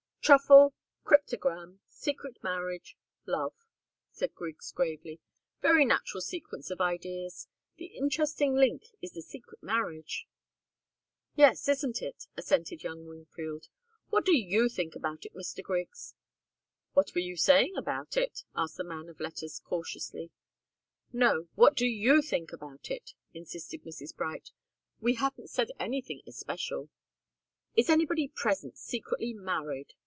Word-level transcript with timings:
"Truffle 0.23 0.75
cryptogam 1.03 1.79
secret 1.89 2.41
marriage 2.43 2.95
love," 3.25 3.55
said 4.11 4.35
Griggs, 4.35 4.71
gravely. 4.71 5.19
"Very 5.63 5.83
natural 5.83 6.21
sequence 6.21 6.69
of 6.69 6.79
ideas. 6.79 7.47
The 7.77 7.87
interesting 7.87 8.53
link 8.55 8.83
is 9.01 9.11
the 9.13 9.23
secret 9.23 9.63
marriage." 9.63 10.27
"Yes, 11.35 11.67
isn't 11.67 12.03
it?" 12.03 12.27
assented 12.37 12.83
young 12.83 13.07
Wingfield. 13.07 13.67
"What 14.09 14.23
do 14.23 14.37
you 14.37 14.69
think 14.69 14.95
about 14.95 15.25
it, 15.25 15.33
Mr. 15.33 15.63
Griggs?" 15.63 16.13
"What 16.93 17.13
were 17.15 17.19
you 17.21 17.35
saying 17.35 17.75
about 17.75 18.15
it?" 18.15 18.43
asked 18.55 18.77
the 18.77 18.83
man 18.83 19.09
of 19.09 19.19
letters, 19.19 19.59
cautiously. 19.59 20.29
"No 21.11 21.47
what 21.55 21.75
do 21.75 21.87
you 21.87 22.21
think 22.21 22.53
about 22.53 22.91
it?" 22.91 23.15
insisted 23.33 23.83
Mrs. 23.83 24.15
Bright. 24.15 24.51
"We 24.99 25.15
hadn't 25.15 25.49
said 25.49 25.71
anything 25.79 26.21
especial." 26.27 26.89
"Is 27.75 27.89
anybody 27.89 28.27
present 28.29 28.77
secretly 28.77 29.33
married?" 29.33 29.93